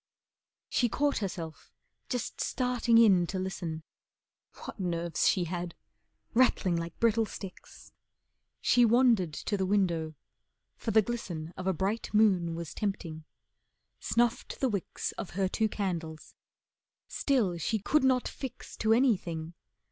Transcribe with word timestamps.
She 0.67 0.89
caught 0.89 1.19
herself 1.19 1.71
just 2.09 2.41
starting 2.41 2.97
in 2.97 3.27
to 3.27 3.37
listen. 3.37 3.83
What 4.63 4.79
nerves 4.79 5.27
she 5.29 5.43
had: 5.43 5.75
rattling 6.33 6.75
like 6.75 6.99
brittle 6.99 7.27
sticks! 7.27 7.91
She 8.61 8.83
wandered 8.83 9.31
to 9.31 9.57
the 9.57 9.65
window, 9.67 10.15
for 10.75 10.89
the 10.89 11.03
glisten 11.03 11.53
Of 11.55 11.67
a 11.67 11.73
bright 11.73 12.11
moon 12.15 12.55
was 12.55 12.73
tempting. 12.73 13.25
Snuffed 13.99 14.59
the 14.59 14.69
wicks 14.69 15.11
Of 15.19 15.31
her 15.37 15.47
two 15.47 15.69
candles. 15.69 16.33
Still 17.07 17.59
she 17.59 17.77
could 17.77 18.03
not 18.03 18.27
fix 18.27 18.75
To 18.77 18.93
anything. 18.93 19.53